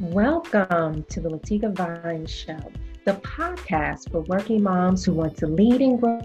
Welcome 0.00 1.04
to 1.04 1.20
the 1.22 1.30
Latika 1.30 1.74
Vines 1.74 2.30
Show, 2.30 2.58
the 3.06 3.14
podcast 3.14 4.10
for 4.12 4.20
working 4.20 4.62
moms 4.62 5.06
who 5.06 5.14
want 5.14 5.38
to 5.38 5.46
lead 5.46 5.80
and 5.80 5.98
grow 5.98 6.20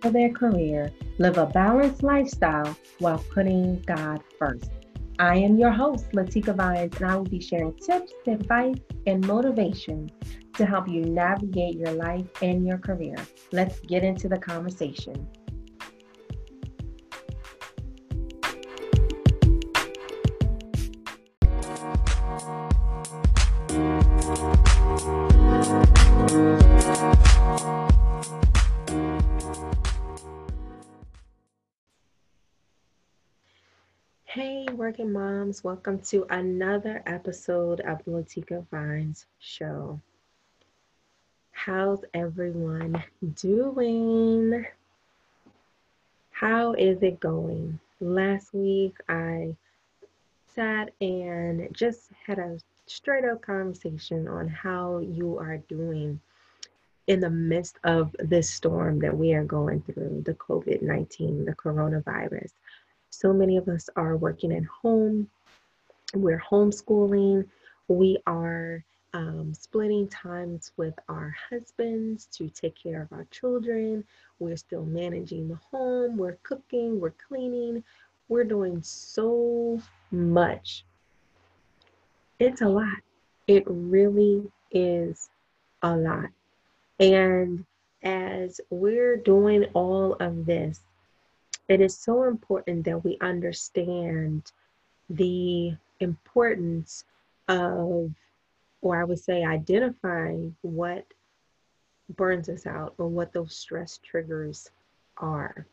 their 0.00 0.30
career, 0.30 0.90
live 1.18 1.36
a 1.36 1.44
balanced 1.44 2.02
lifestyle 2.02 2.74
while 3.00 3.22
putting 3.34 3.82
God 3.82 4.22
first. 4.38 4.70
I 5.18 5.36
am 5.36 5.58
your 5.58 5.72
host, 5.72 6.10
Latika 6.12 6.56
Vines, 6.56 6.96
and 6.96 7.10
I 7.10 7.16
will 7.16 7.24
be 7.24 7.38
sharing 7.38 7.74
tips, 7.74 8.14
advice, 8.26 8.78
and 9.06 9.26
motivation 9.26 10.10
to 10.54 10.64
help 10.64 10.88
you 10.88 11.02
navigate 11.02 11.76
your 11.76 11.92
life 11.92 12.24
and 12.40 12.66
your 12.66 12.78
career. 12.78 13.16
Let's 13.52 13.78
get 13.80 14.04
into 14.04 14.26
the 14.26 14.38
conversation. 14.38 15.28
Hey, 34.76 34.80
working 34.80 35.10
moms, 35.10 35.64
welcome 35.64 36.00
to 36.00 36.26
another 36.28 37.02
episode 37.06 37.80
of 37.80 38.04
the 38.04 38.10
Latika 38.10 38.62
Vines 38.70 39.24
Show. 39.38 39.98
How's 41.52 42.04
everyone 42.12 43.02
doing? 43.36 44.66
How 46.30 46.74
is 46.74 47.02
it 47.02 47.20
going? 47.20 47.80
Last 48.02 48.52
week 48.52 48.98
I 49.08 49.56
sat 50.54 50.92
and 51.00 51.74
just 51.74 52.10
had 52.26 52.38
a 52.38 52.58
straight 52.84 53.24
up 53.24 53.40
conversation 53.40 54.28
on 54.28 54.46
how 54.46 54.98
you 54.98 55.38
are 55.38 55.56
doing 55.56 56.20
in 57.06 57.20
the 57.20 57.30
midst 57.30 57.78
of 57.84 58.14
this 58.18 58.50
storm 58.50 58.98
that 58.98 59.16
we 59.16 59.32
are 59.32 59.44
going 59.44 59.80
through 59.80 60.22
the 60.26 60.34
COVID 60.34 60.82
19, 60.82 61.46
the 61.46 61.54
coronavirus. 61.54 62.50
So 63.18 63.32
many 63.32 63.56
of 63.56 63.66
us 63.66 63.88
are 63.96 64.18
working 64.18 64.52
at 64.52 64.64
home, 64.64 65.30
we're 66.12 66.38
homeschooling, 66.50 67.48
we 67.88 68.18
are 68.26 68.84
um, 69.14 69.54
splitting 69.54 70.06
times 70.08 70.72
with 70.76 70.92
our 71.08 71.34
husbands 71.48 72.26
to 72.32 72.50
take 72.50 72.74
care 72.74 73.00
of 73.00 73.10
our 73.14 73.26
children. 73.30 74.04
We're 74.38 74.58
still 74.58 74.84
managing 74.84 75.48
the 75.48 75.58
home, 75.70 76.18
we're 76.18 76.36
cooking, 76.42 77.00
we're 77.00 77.14
cleaning, 77.26 77.82
we're 78.28 78.44
doing 78.44 78.82
so 78.82 79.80
much. 80.10 80.84
It's 82.38 82.60
a 82.60 82.68
lot. 82.68 82.98
It 83.46 83.64
really 83.66 84.42
is 84.70 85.30
a 85.82 85.96
lot. 85.96 86.28
And 87.00 87.64
as 88.02 88.60
we're 88.68 89.16
doing 89.16 89.64
all 89.72 90.18
of 90.20 90.44
this, 90.44 90.80
it 91.68 91.80
is 91.80 91.96
so 91.96 92.24
important 92.24 92.84
that 92.84 93.04
we 93.04 93.18
understand 93.20 94.52
the 95.10 95.76
importance 96.00 97.04
of, 97.48 98.10
or 98.82 99.00
I 99.00 99.04
would 99.04 99.18
say, 99.18 99.44
identifying 99.44 100.54
what 100.62 101.04
burns 102.16 102.48
us 102.48 102.66
out 102.66 102.94
or 102.98 103.08
what 103.08 103.32
those 103.32 103.56
stress 103.56 103.98
triggers 104.02 104.70
are, 105.16 105.66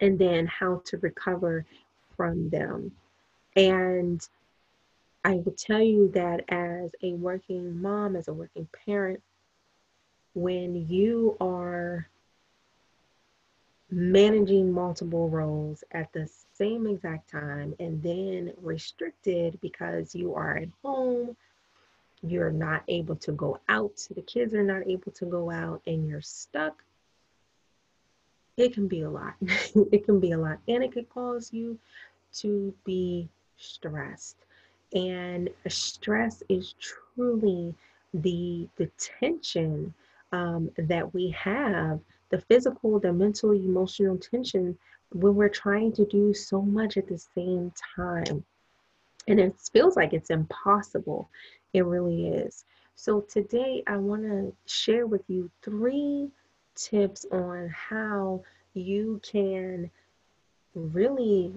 and 0.00 0.18
then 0.18 0.46
how 0.46 0.82
to 0.86 0.98
recover 0.98 1.66
from 2.16 2.48
them. 2.50 2.92
And 3.56 4.26
I 5.24 5.34
will 5.36 5.54
tell 5.56 5.82
you 5.82 6.08
that 6.14 6.44
as 6.48 6.94
a 7.02 7.14
working 7.14 7.80
mom, 7.80 8.14
as 8.14 8.28
a 8.28 8.32
working 8.32 8.68
parent, 8.84 9.22
when 10.34 10.86
you 10.88 11.36
are 11.40 12.08
managing 13.94 14.72
multiple 14.72 15.28
roles 15.28 15.84
at 15.92 16.12
the 16.12 16.28
same 16.52 16.86
exact 16.86 17.30
time 17.30 17.74
and 17.78 18.02
then 18.02 18.52
restricted 18.60 19.56
because 19.60 20.14
you 20.14 20.34
are 20.34 20.56
at 20.56 20.68
home, 20.82 21.36
you're 22.22 22.50
not 22.50 22.82
able 22.88 23.14
to 23.14 23.30
go 23.32 23.60
out, 23.68 24.06
the 24.14 24.22
kids 24.22 24.52
are 24.52 24.64
not 24.64 24.86
able 24.88 25.12
to 25.12 25.26
go 25.26 25.50
out, 25.50 25.80
and 25.86 26.08
you're 26.08 26.20
stuck, 26.20 26.82
it 28.56 28.74
can 28.74 28.88
be 28.88 29.02
a 29.02 29.10
lot. 29.10 29.34
it 29.40 30.04
can 30.04 30.18
be 30.18 30.32
a 30.32 30.38
lot. 30.38 30.58
And 30.66 30.82
it 30.82 30.92
could 30.92 31.08
cause 31.08 31.52
you 31.52 31.78
to 32.34 32.74
be 32.84 33.28
stressed. 33.58 34.38
And 34.92 35.48
stress 35.68 36.42
is 36.48 36.74
truly 36.80 37.74
the, 38.12 38.68
the 38.76 38.90
tension 39.20 39.94
um, 40.32 40.70
that 40.76 41.14
we 41.14 41.30
have 41.30 42.00
the 42.30 42.40
physical, 42.40 42.98
the 42.98 43.12
mental, 43.12 43.52
emotional 43.52 44.18
tension 44.18 44.76
when 45.12 45.34
we're 45.34 45.48
trying 45.48 45.92
to 45.92 46.04
do 46.06 46.34
so 46.34 46.62
much 46.62 46.96
at 46.96 47.06
the 47.06 47.18
same 47.18 47.72
time. 47.96 48.44
And 49.28 49.40
it 49.40 49.54
feels 49.72 49.96
like 49.96 50.12
it's 50.12 50.30
impossible. 50.30 51.28
It 51.72 51.84
really 51.84 52.28
is. 52.28 52.64
So, 52.96 53.20
today 53.22 53.82
I 53.86 53.96
want 53.96 54.22
to 54.22 54.54
share 54.66 55.06
with 55.06 55.22
you 55.28 55.50
three 55.62 56.30
tips 56.74 57.26
on 57.32 57.68
how 57.68 58.42
you 58.74 59.20
can 59.22 59.90
really 60.74 61.52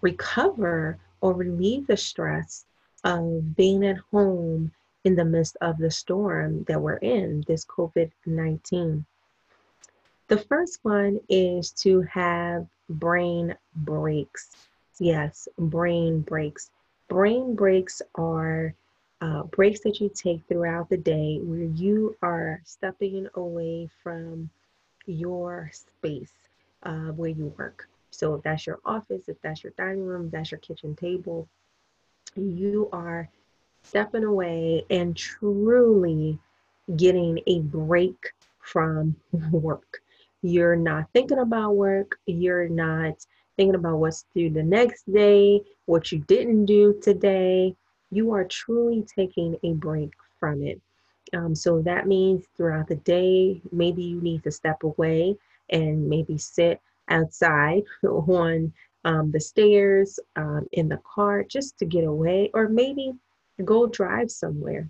recover 0.00 0.98
or 1.20 1.34
relieve 1.34 1.86
the 1.86 1.96
stress 1.96 2.66
of 3.04 3.56
being 3.56 3.84
at 3.86 3.98
home 4.10 4.72
in 5.04 5.16
the 5.16 5.24
midst 5.24 5.56
of 5.60 5.78
the 5.78 5.90
storm 5.90 6.64
that 6.64 6.80
we're 6.80 6.96
in, 6.96 7.44
this 7.46 7.64
COVID 7.64 8.10
19. 8.26 9.04
The 10.32 10.38
first 10.38 10.84
one 10.84 11.20
is 11.28 11.72
to 11.84 12.02
have 12.02 12.66
brain 12.88 13.56
breaks. 13.76 14.56
Yes, 14.98 15.48
brain 15.58 16.22
breaks. 16.22 16.70
Brain 17.08 17.54
breaks 17.54 18.02
are 18.16 18.74
uh, 19.20 19.44
breaks 19.44 19.80
that 19.82 20.00
you 20.00 20.10
take 20.14 20.42
throughout 20.48 20.88
the 20.90 20.96
day 20.98 21.38
where 21.42 21.64
you 21.64 22.16
are 22.22 22.62
stepping 22.64 23.28
away 23.34 23.88
from 24.02 24.50
your 25.06 25.70
space 25.72 26.34
uh, 26.84 27.12
where 27.18 27.30
you 27.30 27.54
work. 27.58 27.88
So 28.10 28.34
if 28.34 28.42
that's 28.42 28.66
your 28.66 28.80
office, 28.86 29.28
if 29.28 29.40
that's 29.42 29.64
your 29.64 29.72
dining 29.76 30.06
room, 30.06 30.30
that's 30.30 30.52
your 30.52 30.60
kitchen 30.60 30.96
table, 30.96 31.48
you 32.36 32.88
are 32.92 33.28
stepping 33.82 34.24
away 34.24 34.84
and 34.90 35.16
truly 35.16 36.38
getting 36.96 37.40
a 37.46 37.60
break 37.60 38.32
from 38.60 39.16
work. 39.52 40.02
You're 40.42 40.76
not 40.76 41.06
thinking 41.12 41.38
about 41.38 41.76
work. 41.76 42.18
You're 42.26 42.68
not 42.68 43.24
thinking 43.56 43.74
about 43.76 43.98
what's 43.98 44.24
due 44.34 44.50
the 44.50 44.62
next 44.62 45.10
day, 45.12 45.62
what 45.86 46.10
you 46.10 46.18
didn't 46.18 46.66
do 46.66 46.98
today. 47.02 47.74
You 48.10 48.32
are 48.32 48.44
truly 48.44 49.04
taking 49.14 49.56
a 49.62 49.72
break 49.74 50.12
from 50.40 50.62
it. 50.62 50.80
Um, 51.34 51.54
so 51.54 51.80
that 51.82 52.06
means 52.06 52.44
throughout 52.56 52.88
the 52.88 52.96
day, 52.96 53.60
maybe 53.70 54.02
you 54.02 54.20
need 54.20 54.42
to 54.44 54.50
step 54.50 54.82
away 54.82 55.36
and 55.70 56.08
maybe 56.08 56.36
sit 56.36 56.80
outside 57.08 57.84
on 58.02 58.72
um, 59.04 59.30
the 59.30 59.40
stairs, 59.40 60.20
um, 60.36 60.68
in 60.72 60.88
the 60.88 61.00
car, 61.14 61.42
just 61.42 61.78
to 61.78 61.84
get 61.84 62.04
away, 62.04 62.50
or 62.54 62.68
maybe 62.68 63.12
go 63.64 63.86
drive 63.86 64.30
somewhere. 64.30 64.88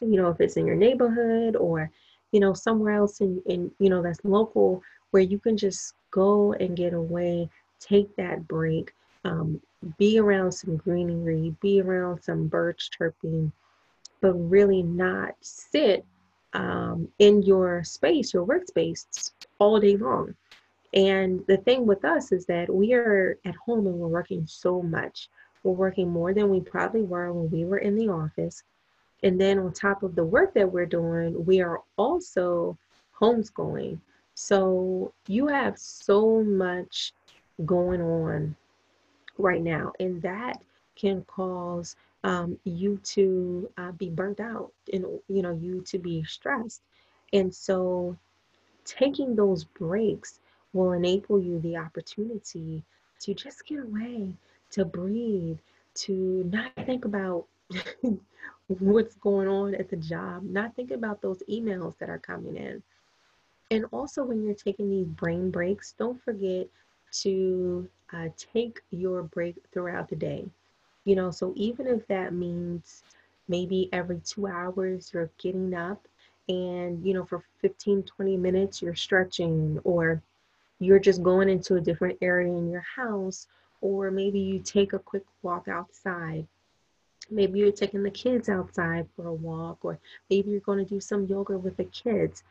You 0.00 0.20
know, 0.20 0.30
if 0.30 0.40
it's 0.40 0.56
in 0.56 0.66
your 0.66 0.76
neighborhood 0.76 1.56
or 1.56 1.90
you 2.32 2.40
know, 2.40 2.52
somewhere 2.52 2.94
else 2.94 3.20
in, 3.20 3.42
in, 3.46 3.70
you 3.78 3.90
know, 3.90 4.02
that's 4.02 4.20
local 4.24 4.82
where 5.10 5.22
you 5.22 5.38
can 5.38 5.56
just 5.56 5.94
go 6.10 6.52
and 6.54 6.76
get 6.76 6.94
away, 6.94 7.48
take 7.80 8.14
that 8.16 8.46
break, 8.46 8.92
um, 9.24 9.60
be 9.98 10.18
around 10.18 10.52
some 10.52 10.76
greenery, 10.76 11.54
be 11.60 11.80
around 11.80 12.22
some 12.22 12.46
birds 12.46 12.88
chirping, 12.88 13.52
but 14.20 14.34
really 14.34 14.82
not 14.82 15.34
sit 15.40 16.04
um, 16.52 17.08
in 17.18 17.42
your 17.42 17.82
space, 17.84 18.34
your 18.34 18.46
workspace, 18.46 19.32
all 19.58 19.80
day 19.80 19.96
long. 19.96 20.34
And 20.92 21.44
the 21.46 21.58
thing 21.58 21.86
with 21.86 22.04
us 22.04 22.32
is 22.32 22.46
that 22.46 22.72
we 22.72 22.94
are 22.94 23.38
at 23.44 23.54
home 23.54 23.86
and 23.86 23.96
we're 23.96 24.08
working 24.08 24.46
so 24.46 24.82
much. 24.82 25.28
We're 25.62 25.72
working 25.72 26.10
more 26.10 26.34
than 26.34 26.48
we 26.48 26.60
probably 26.60 27.02
were 27.02 27.32
when 27.32 27.50
we 27.50 27.64
were 27.64 27.78
in 27.78 27.94
the 27.94 28.08
office. 28.08 28.62
And 29.22 29.40
then 29.40 29.58
on 29.58 29.72
top 29.72 30.02
of 30.02 30.14
the 30.14 30.24
work 30.24 30.54
that 30.54 30.70
we're 30.70 30.86
doing, 30.86 31.44
we 31.44 31.60
are 31.60 31.82
also 31.96 32.76
homeschooling. 33.18 33.98
So 34.34 35.12
you 35.26 35.46
have 35.48 35.78
so 35.78 36.42
much 36.42 37.12
going 37.66 38.00
on 38.00 38.56
right 39.36 39.62
now, 39.62 39.92
and 40.00 40.22
that 40.22 40.62
can 40.96 41.22
cause 41.24 41.96
um, 42.24 42.58
you 42.64 42.98
to 43.02 43.70
uh, 43.78 43.92
be 43.92 44.10
burnt 44.10 44.40
out 44.40 44.72
and 44.92 45.04
you 45.28 45.42
know 45.42 45.54
you 45.54 45.82
to 45.82 45.98
be 45.98 46.22
stressed. 46.24 46.82
And 47.32 47.54
so 47.54 48.16
taking 48.84 49.34
those 49.34 49.64
breaks 49.64 50.40
will 50.72 50.92
enable 50.92 51.40
you 51.40 51.60
the 51.60 51.76
opportunity 51.76 52.82
to 53.20 53.34
just 53.34 53.66
get 53.66 53.80
away, 53.80 54.34
to 54.70 54.84
breathe, 54.84 55.58
to 55.94 56.44
not 56.50 56.72
think 56.86 57.04
about 57.04 57.46
what's 58.68 59.14
going 59.16 59.48
on 59.48 59.74
at 59.74 59.90
the 59.90 59.96
job, 59.96 60.42
not 60.44 60.74
thinking 60.76 60.96
about 60.96 61.20
those 61.20 61.42
emails 61.48 61.98
that 61.98 62.10
are 62.10 62.18
coming 62.18 62.56
in. 62.56 62.82
And 63.70 63.84
also, 63.92 64.24
when 64.24 64.44
you're 64.44 64.54
taking 64.54 64.90
these 64.90 65.06
brain 65.06 65.50
breaks, 65.50 65.94
don't 65.98 66.22
forget 66.22 66.66
to 67.22 67.88
uh, 68.12 68.28
take 68.36 68.80
your 68.90 69.22
break 69.22 69.56
throughout 69.72 70.08
the 70.08 70.16
day. 70.16 70.46
You 71.04 71.16
know, 71.16 71.30
so 71.30 71.52
even 71.56 71.86
if 71.86 72.06
that 72.08 72.32
means 72.32 73.02
maybe 73.48 73.88
every 73.92 74.20
two 74.24 74.46
hours 74.46 75.10
you're 75.12 75.30
getting 75.38 75.74
up 75.74 76.06
and, 76.48 77.04
you 77.04 77.14
know, 77.14 77.24
for 77.24 77.42
15, 77.60 78.02
20 78.02 78.36
minutes 78.36 78.82
you're 78.82 78.94
stretching 78.94 79.80
or 79.84 80.22
you're 80.78 80.98
just 80.98 81.22
going 81.22 81.48
into 81.48 81.76
a 81.76 81.80
different 81.80 82.18
area 82.22 82.52
in 82.52 82.70
your 82.70 82.84
house, 82.96 83.46
or 83.82 84.10
maybe 84.10 84.40
you 84.40 84.58
take 84.58 84.92
a 84.92 84.98
quick 84.98 85.24
walk 85.42 85.68
outside. 85.68 86.46
Maybe 87.30 87.60
you're 87.60 87.72
taking 87.72 88.02
the 88.02 88.10
kids 88.10 88.48
outside 88.48 89.06
for 89.14 89.26
a 89.26 89.32
walk, 89.32 89.78
or 89.82 89.98
maybe 90.28 90.50
you're 90.50 90.60
going 90.60 90.78
to 90.78 90.84
do 90.84 91.00
some 91.00 91.26
yoga 91.26 91.56
with 91.56 91.76
the 91.76 91.84
kids. 91.84 92.42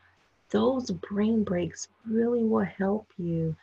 Those 0.50 0.90
brain 0.90 1.44
breaks 1.44 1.88
really 2.06 2.44
will 2.44 2.64
help 2.64 3.06
you 3.18 3.54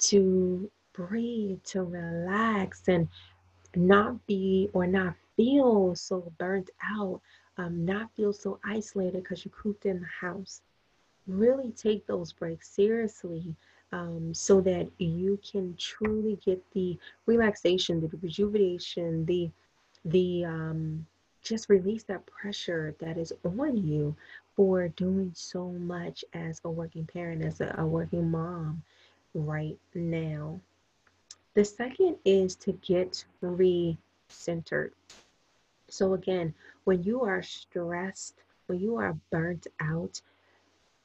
to 0.00 0.70
breathe, 0.92 1.62
to 1.64 1.82
relax, 1.82 2.82
and 2.88 3.08
not 3.74 4.24
be 4.26 4.68
or 4.72 4.86
not 4.86 5.14
feel 5.36 5.94
so 5.94 6.32
burnt 6.38 6.70
out, 6.96 7.20
um, 7.56 7.84
not 7.84 8.10
feel 8.14 8.32
so 8.32 8.58
isolated 8.64 9.22
because 9.22 9.44
you 9.44 9.50
cooped 9.50 9.86
in 9.86 10.00
the 10.00 10.06
house. 10.06 10.62
Really 11.26 11.70
take 11.72 12.06
those 12.06 12.32
breaks 12.32 12.68
seriously 12.68 13.54
um, 13.92 14.32
so 14.34 14.60
that 14.62 14.88
you 14.98 15.38
can 15.48 15.74
truly 15.78 16.38
get 16.44 16.62
the 16.72 16.98
relaxation, 17.26 18.00
the 18.00 18.08
rejuvenation, 18.20 19.24
the 19.26 19.50
the 20.04 20.44
um, 20.44 21.06
just 21.42 21.68
release 21.68 22.02
that 22.04 22.26
pressure 22.26 22.94
that 23.00 23.16
is 23.16 23.32
on 23.44 23.76
you 23.76 24.14
for 24.56 24.88
doing 24.88 25.30
so 25.34 25.68
much 25.70 26.24
as 26.34 26.60
a 26.64 26.70
working 26.70 27.06
parent, 27.06 27.44
as 27.44 27.60
a, 27.60 27.74
a 27.78 27.86
working 27.86 28.30
mom 28.30 28.82
right 29.34 29.78
now. 29.94 30.60
The 31.54 31.64
second 31.64 32.16
is 32.24 32.54
to 32.56 32.72
get 32.72 33.24
re-centered. 33.40 34.92
So 35.88 36.14
again, 36.14 36.54
when 36.84 37.02
you 37.02 37.22
are 37.22 37.42
stressed, 37.42 38.34
when 38.66 38.80
you 38.80 38.96
are 38.96 39.16
burnt 39.30 39.66
out, 39.80 40.20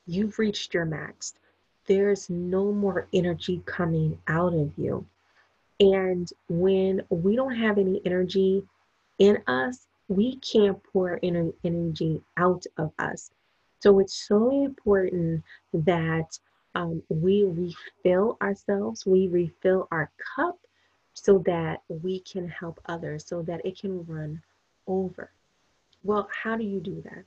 you've 0.06 0.38
reached 0.40 0.74
your 0.74 0.86
max 0.86 1.36
there's 1.86 2.30
no 2.30 2.72
more 2.72 3.08
energy 3.14 3.62
coming 3.66 4.18
out 4.28 4.54
of 4.54 4.72
you. 4.78 5.06
And 5.80 6.32
when 6.48 7.02
we 7.10 7.36
don't 7.36 7.56
have 7.56 7.78
any 7.78 8.02
energy 8.06 8.64
in 9.24 9.38
us, 9.48 9.88
we 10.10 10.36
can't 10.38 10.84
pour 10.84 11.18
energy 11.24 12.22
out 12.36 12.66
of 12.78 12.92
us. 13.00 13.32
So 13.80 14.00
it's 14.00 14.28
so 14.28 14.66
important 14.66 15.44
that 15.74 16.38
um, 16.76 17.02
we 17.10 17.44
refill 17.44 18.38
ourselves, 18.42 19.06
we 19.06 19.28
refill 19.30 19.88
our 19.92 20.12
cup 20.36 20.58
so 21.14 21.38
that 21.46 21.84
we 21.88 22.20
can 22.22 22.50
help 22.50 22.82
others, 22.88 23.26
so 23.26 23.42
that 23.44 23.66
it 23.66 23.80
can 23.80 24.06
run 24.06 24.42
over. 24.88 25.32
Well, 26.04 26.28
how 26.44 26.58
do 26.58 26.66
you 26.66 26.82
do 26.82 27.02
that? 27.04 27.24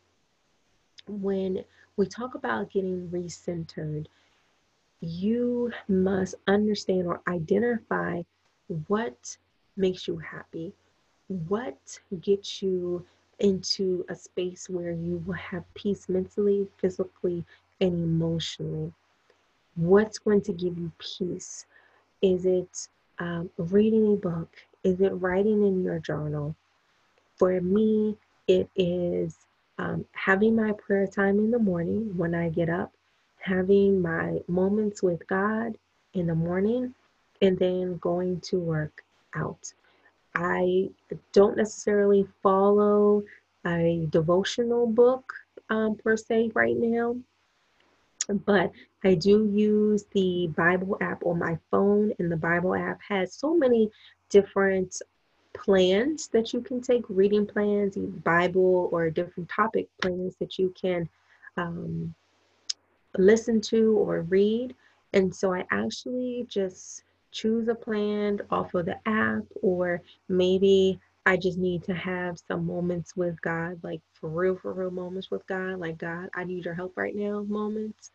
When 1.09 1.65
we 1.97 2.07
talk 2.07 2.35
about 2.35 2.73
getting 2.73 3.09
recentered, 3.09 4.07
you 5.01 5.73
must 5.89 6.35
understand 6.47 7.07
or 7.07 7.23
identify 7.29 8.23
what 8.89 9.37
makes 9.77 10.09
you 10.09 10.19
happy, 10.19 10.73
what 11.29 11.99
gets 12.21 12.63
you 12.63 13.05
into 13.39 14.05
a 14.09 14.15
space 14.15 14.69
where 14.69 14.93
you 14.93 15.23
will 15.27 15.35
have 15.35 15.63
peace 15.75 16.09
mentally, 16.09 16.67
physically, 16.79 17.45
and 17.81 17.93
emotionally. 17.93 18.93
What's 19.75 20.19
going 20.19 20.41
to 20.43 20.53
give 20.53 20.79
you 20.79 20.91
peace? 20.99 21.67
Is 22.23 22.47
it 22.47 22.89
um, 23.19 23.51
reading 23.59 24.15
a 24.15 24.17
book? 24.17 24.57
Is 24.85 25.01
it 25.01 25.11
writing 25.11 25.67
in 25.67 25.83
your 25.83 25.99
journal? 25.99 26.55
For 27.37 27.61
me, 27.61 28.17
it 28.49 28.71
is 28.77 29.37
um, 29.79 30.07
having 30.13 30.57
my 30.57 30.73
prayer 30.73 31.07
time 31.07 31.39
in 31.39 31.51
the 31.51 31.59
morning 31.59 32.17
when 32.17 32.35
I 32.35 32.49
get 32.49 32.71
up 32.71 32.93
having 33.47 34.03
my 34.03 34.41
moments 34.49 35.03
with 35.03 35.25
God 35.29 35.79
in 36.15 36.27
the 36.27 36.35
morning 36.35 36.93
and 37.41 37.57
then 37.59 37.97
going 37.99 38.41
to 38.41 38.59
work 38.59 39.05
out. 39.37 39.73
I 40.39 40.91
don't 41.33 41.57
necessarily 41.57 42.27
follow 42.43 43.23
a 43.67 44.07
devotional 44.11 44.87
book 44.87 45.33
um, 45.71 45.97
per 45.97 46.15
se 46.15 46.51
right 46.55 46.77
now, 46.77 47.17
but 48.45 48.71
I 49.03 49.15
do 49.15 49.47
use 49.47 50.05
the 50.13 50.49
Bible 50.55 50.99
app 51.01 51.25
on 51.25 51.39
my 51.39 51.59
phone, 51.71 52.13
and 52.19 52.31
the 52.31 52.37
Bible 52.37 52.75
app 52.75 53.01
has 53.09 53.33
so 53.33 53.57
many 53.57 53.91
different 54.29 55.01
plans 55.55 56.29
that 56.29 56.53
you 56.53 56.61
can 56.61 56.83
take 56.83 57.05
reading 57.09 57.47
plans, 57.47 57.97
Bible, 57.97 58.91
or 58.93 59.09
different 59.09 59.49
topic 59.49 59.89
plans 60.03 60.37
that 60.39 60.59
you 60.59 60.75
can 60.79 61.09
um, 61.57 62.15
listen 63.17 63.63
to 63.63 63.97
or 63.97 64.21
read. 64.21 64.75
And 65.15 65.35
so 65.35 65.55
I 65.55 65.65
actually 65.71 66.45
just 66.47 67.05
choose 67.37 67.69
a 67.69 67.75
plan 67.75 68.41
off 68.51 68.73
of 68.73 68.87
the 68.87 68.97
app, 69.07 69.45
or 69.61 70.01
maybe 70.29 70.99
I 71.27 71.37
just 71.37 71.59
need 71.59 71.85
to 71.85 71.95
have 71.95 72.39
some 72.49 72.67
moments 72.67 73.15
with 73.15 73.41
God, 73.43 73.79
like 73.83 74.01
for 74.15 74.31
real, 74.31 74.57
for 74.57 74.73
real 74.73 74.91
moments 74.91 75.31
with 75.31 75.47
God, 75.47 75.79
like 75.79 75.99
God, 75.99 76.31
I 76.35 76.45
need 76.45 76.65
your 76.65 76.75
help 76.75 76.97
right 76.97 77.15
now 77.15 77.43
moments. 77.43 78.11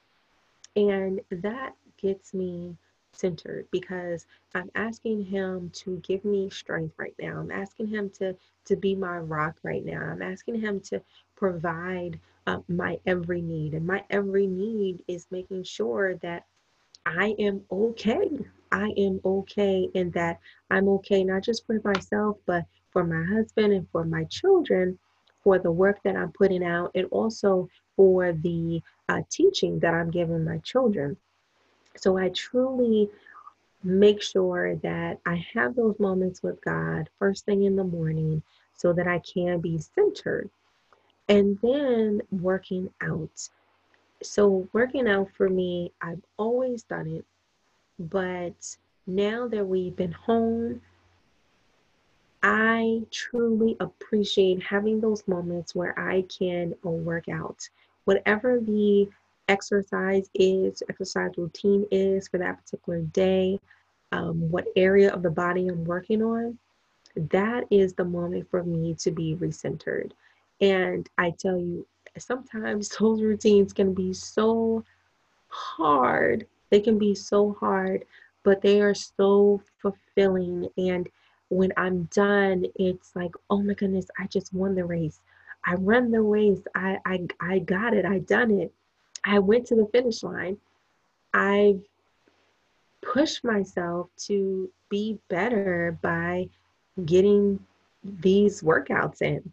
And 0.75 1.21
that 1.29 1.75
gets 1.97 2.33
me 2.33 2.75
centered 3.13 3.68
because 3.71 4.25
I'm 4.56 4.71
asking 4.73 5.25
him 5.25 5.69
to 5.75 5.97
give 5.97 6.25
me 6.25 6.50
strength 6.50 6.95
right 6.97 7.15
now. 7.21 7.39
I'm 7.39 7.51
asking 7.51 7.88
him 7.88 8.09
to 8.18 8.35
to 8.65 8.75
be 8.75 8.95
my 8.95 9.18
rock 9.18 9.57
right 9.62 9.85
now. 9.85 10.01
I'm 10.01 10.21
asking 10.21 10.62
him 10.62 10.79
to 10.81 11.01
provide 11.35 12.19
uh, 12.47 12.59
my 12.68 13.00
every 13.06 13.41
need. 13.41 13.73
And 13.73 13.85
my 13.85 14.03
every 14.09 14.47
need 14.47 15.03
is 15.07 15.27
making 15.29 15.63
sure 15.63 16.15
that 16.15 16.45
I 17.06 17.35
am 17.38 17.62
okay. 17.71 18.29
I 18.71 18.89
am 18.97 19.19
okay, 19.25 19.89
and 19.95 20.13
that 20.13 20.40
I'm 20.69 20.87
okay 20.90 21.23
not 21.23 21.44
just 21.44 21.66
for 21.66 21.80
myself, 21.83 22.37
but 22.45 22.66
for 22.92 23.04
my 23.04 23.23
husband 23.23 23.73
and 23.73 23.87
for 23.92 24.04
my 24.06 24.25
children, 24.25 24.97
for 25.44 25.59
the 25.59 25.71
work 25.71 26.01
that 26.04 26.16
I'm 26.16 26.31
putting 26.31 26.63
out, 26.63 26.92
and 26.95 27.07
also 27.11 27.69
for 27.95 28.33
the 28.33 28.81
uh, 29.09 29.21
teaching 29.30 29.80
that 29.80 29.94
I'm 29.94 30.11
giving 30.11 30.44
my 30.45 30.59
children. 30.59 31.18
So 31.97 32.18
I 32.18 32.30
truly 32.30 33.09
make 33.83 34.21
sure 34.21 34.75
that 34.78 35.19
I 35.25 35.45
have 35.54 35.75
those 35.75 35.99
moments 35.99 36.44
with 36.44 36.63
God 36.63 37.09
first 37.19 37.45
thing 37.45 37.63
in 37.63 37.75
the 37.75 37.83
morning 37.83 38.44
so 38.75 38.94
that 38.94 39.07
I 39.07 39.19
can 39.19 39.59
be 39.59 39.78
centered 39.80 40.49
and 41.30 41.57
then 41.61 42.21
working 42.31 42.90
out. 43.01 43.49
So, 44.23 44.68
working 44.73 45.07
out 45.07 45.30
for 45.35 45.49
me, 45.49 45.92
I've 46.01 46.21
always 46.37 46.83
done 46.83 47.07
it, 47.07 47.25
but 48.00 48.78
now 49.07 49.48
that 49.48 49.66
we've 49.66 49.95
been 49.95 50.12
home, 50.12 50.81
I 52.44 53.02
truly 53.12 53.78
appreciate 53.80 54.64
having 54.64 55.00
those 55.00 55.28
moments 55.28 55.76
where 55.76 55.98
I 56.00 56.24
can 56.24 56.74
work 56.83 57.30
out. 57.30 57.68
Whatever 58.06 58.60
the 58.60 59.07
exercise 59.48 60.30
is, 60.33 60.81
exercise 60.90 61.31
routine 61.38 61.86
is 61.92 62.28
for 62.28 62.40
that 62.40 62.64
particular 62.64 63.02
day, 63.02 63.60
um, 64.12 64.50
what 64.50 64.66
area 64.76 65.12
of 65.14 65.21
the 65.21 65.30
body 65.30 65.68
I'm 65.68 65.86
working 65.86 66.24
on, 66.24 66.57
that 67.16 67.66
is 67.69 67.94
the 67.94 68.06
moment 68.06 68.50
for 68.50 68.64
me 68.64 68.95
to 68.95 69.12
be 69.12 69.36
recentered. 69.36 70.12
And 70.62 71.10
I 71.18 71.31
tell 71.31 71.57
you, 71.57 71.86
sometimes 72.18 72.90
those 73.00 73.21
routines 73.21 73.74
can 73.74 73.94
be 73.94 74.14
so 74.14 74.83
hard. 75.48 76.48
They 76.71 76.80
can 76.80 76.97
be 76.97 77.13
so 77.13 77.56
hard, 77.59 78.06
but 78.44 78.61
they 78.61 78.81
are 78.81 78.95
so 78.95 79.61
fulfilling. 79.81 80.68
And 80.78 81.07
when 81.49 81.71
I'm 81.78 82.04
done, 82.13 82.66
it's 82.75 83.16
like, 83.16 83.31
oh 83.49 83.61
my 83.61 83.75
goodness, 83.75 84.07
I 84.18 84.25
just 84.28 84.54
won 84.54 84.73
the 84.73 84.85
race. 84.85 85.19
I 85.66 85.75
run 85.75 86.09
the 86.09 86.21
race. 86.21 86.61
I 86.73 86.97
I, 87.06 87.28
I 87.40 87.59
got 87.59 87.94
it. 87.94 88.06
I 88.06 88.19
done 88.19 88.51
it. 88.51 88.73
I 89.23 89.37
went 89.37 89.68
to 89.68 89.75
the 89.75 89.85
finish 89.92 90.23
line. 90.23 90.57
I've 91.33 91.81
pushed 93.01 93.44
myself 93.44 94.09
to 94.28 94.69
be 94.90 95.19
better 95.28 95.97
by 96.01 96.47
getting 97.06 97.59
these 98.04 98.61
workouts 98.61 99.21
in. 99.21 99.51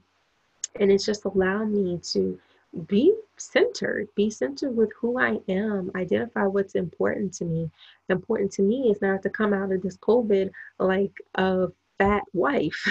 And 0.81 0.91
it's 0.91 1.05
just 1.05 1.25
allowed 1.25 1.71
me 1.71 1.99
to 2.13 2.39
be 2.87 3.15
centered, 3.37 4.09
be 4.15 4.31
centered 4.31 4.77
with 4.77 4.91
who 5.01 5.19
I 5.19 5.39
am, 5.49 5.91
identify 5.95 6.45
what's 6.45 6.75
important 6.75 7.33
to 7.35 7.45
me. 7.45 7.71
Important 8.09 8.53
to 8.53 8.63
me 8.63 8.91
is 8.91 9.01
not 9.01 9.23
to 9.23 9.31
come 9.31 9.53
out 9.53 9.73
of 9.73 9.83
this 9.83 9.97
COVID 9.99 10.51
like 10.79 11.13
a 11.37 11.69
fat 11.99 12.25
wife. 12.33 12.85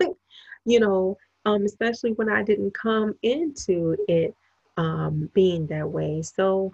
you 0.64 0.80
know, 0.80 1.16
um, 1.44 1.64
especially 1.64 2.12
when 2.12 2.28
I 2.28 2.42
didn't 2.42 2.74
come 2.74 3.14
into 3.22 3.96
it 4.08 4.34
um, 4.76 5.30
being 5.34 5.66
that 5.68 5.88
way. 5.88 6.22
So 6.22 6.72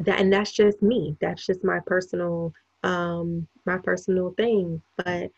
that 0.00 0.20
and 0.20 0.32
that's 0.32 0.52
just 0.52 0.82
me. 0.82 1.16
That's 1.20 1.46
just 1.46 1.64
my 1.64 1.80
personal 1.86 2.52
um, 2.82 3.46
my 3.64 3.78
personal 3.78 4.32
thing. 4.36 4.82
But 4.96 5.30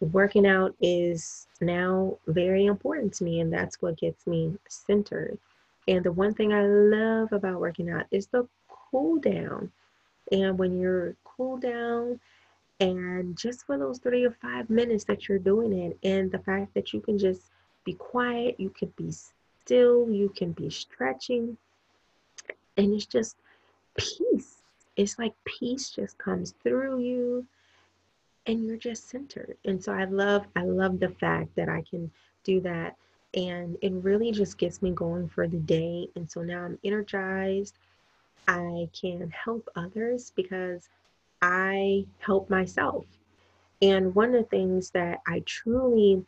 working 0.00 0.46
out 0.46 0.74
is 0.80 1.46
now 1.60 2.16
very 2.26 2.66
important 2.66 3.12
to 3.14 3.24
me, 3.24 3.40
and 3.40 3.52
that's 3.52 3.80
what 3.82 3.98
gets 3.98 4.26
me 4.26 4.56
centered. 4.68 5.38
And 5.90 6.04
the 6.04 6.12
one 6.12 6.32
thing 6.32 6.52
I 6.52 6.64
love 6.64 7.32
about 7.32 7.60
working 7.60 7.90
out 7.90 8.06
is 8.12 8.28
the 8.28 8.46
cool 8.68 9.18
down. 9.18 9.72
And 10.30 10.56
when 10.56 10.78
you're 10.78 11.16
cool 11.24 11.56
down, 11.56 12.20
and 12.78 13.36
just 13.36 13.66
for 13.66 13.76
those 13.76 13.98
three 13.98 14.24
or 14.24 14.30
five 14.30 14.70
minutes 14.70 15.04
that 15.04 15.28
you're 15.28 15.40
doing 15.40 15.72
it, 15.72 15.98
and 16.02 16.30
the 16.30 16.38
fact 16.38 16.72
that 16.74 16.92
you 16.92 17.00
can 17.00 17.18
just 17.18 17.42
be 17.84 17.94
quiet, 17.94 18.54
you 18.58 18.70
can 18.70 18.92
be 18.96 19.10
still, 19.10 20.08
you 20.08 20.28
can 20.28 20.52
be 20.52 20.70
stretching, 20.70 21.56
and 22.76 22.94
it's 22.94 23.06
just 23.06 23.36
peace. 23.98 24.62
It's 24.96 25.18
like 25.18 25.34
peace 25.44 25.90
just 25.90 26.16
comes 26.18 26.54
through 26.62 27.00
you 27.00 27.46
and 28.46 28.64
you're 28.64 28.76
just 28.76 29.08
centered. 29.08 29.56
And 29.64 29.82
so 29.82 29.92
I 29.92 30.04
love 30.04 30.46
I 30.56 30.62
love 30.62 31.00
the 31.00 31.08
fact 31.08 31.54
that 31.56 31.68
I 31.68 31.82
can 31.88 32.10
do 32.44 32.60
that 32.60 32.96
and 33.34 33.76
it 33.82 33.92
really 33.92 34.32
just 34.32 34.58
gets 34.58 34.82
me 34.82 34.90
going 34.90 35.28
for 35.28 35.46
the 35.46 35.58
day. 35.58 36.08
And 36.16 36.30
so 36.30 36.42
now 36.42 36.64
I'm 36.64 36.78
energized. 36.84 37.74
I 38.48 38.88
can 38.98 39.30
help 39.30 39.68
others 39.76 40.32
because 40.34 40.88
I 41.42 42.06
help 42.18 42.50
myself. 42.50 43.04
And 43.82 44.14
one 44.14 44.34
of 44.34 44.42
the 44.42 44.48
things 44.48 44.90
that 44.90 45.20
I 45.26 45.42
truly 45.46 46.24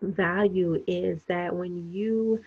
value 0.00 0.82
is 0.86 1.20
that 1.28 1.54
when 1.54 1.92
you 1.92 2.42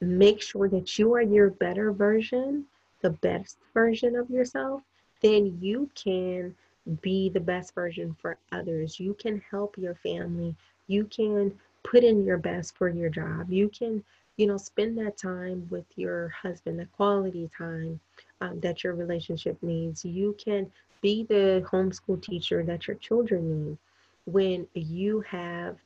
make 0.00 0.42
sure 0.42 0.68
that 0.68 0.98
you 0.98 1.14
are 1.14 1.22
your 1.22 1.50
better 1.50 1.92
version, 1.92 2.64
the 3.02 3.10
best 3.10 3.58
version 3.74 4.16
of 4.16 4.30
yourself, 4.30 4.82
then 5.20 5.58
you 5.60 5.90
can 5.94 6.54
be 7.02 7.28
the 7.28 7.40
best 7.40 7.74
version 7.74 8.16
for 8.20 8.38
others. 8.52 8.98
You 8.98 9.14
can 9.14 9.42
help 9.50 9.76
your 9.78 9.94
family. 9.96 10.54
You 10.86 11.04
can 11.04 11.52
put 11.86 12.04
in 12.04 12.24
your 12.24 12.38
best 12.38 12.76
for 12.76 12.88
your 12.88 13.08
job. 13.08 13.50
You 13.50 13.68
can, 13.68 14.02
you 14.36 14.46
know, 14.46 14.56
spend 14.56 14.98
that 14.98 15.16
time 15.16 15.66
with 15.70 15.86
your 15.96 16.28
husband, 16.28 16.78
the 16.78 16.86
quality 16.86 17.48
time 17.56 18.00
um, 18.40 18.60
that 18.60 18.84
your 18.84 18.94
relationship 18.94 19.56
needs. 19.62 20.04
You 20.04 20.36
can 20.42 20.70
be 21.00 21.24
the 21.24 21.66
homeschool 21.70 22.22
teacher 22.22 22.62
that 22.64 22.86
your 22.86 22.96
children 22.96 23.68
need 23.68 23.78
when 24.26 24.66
you 24.74 25.20
have 25.20 25.76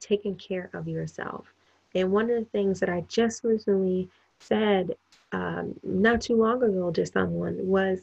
taken 0.00 0.34
care 0.36 0.70
of 0.72 0.88
yourself. 0.88 1.52
And 1.94 2.10
one 2.10 2.30
of 2.30 2.38
the 2.38 2.46
things 2.46 2.80
that 2.80 2.88
I 2.88 3.04
just 3.08 3.44
recently 3.44 4.08
said 4.38 4.96
um, 5.32 5.78
not 5.82 6.22
too 6.22 6.36
long 6.36 6.62
ago 6.62 6.90
to 6.90 7.04
someone 7.04 7.58
was 7.60 8.00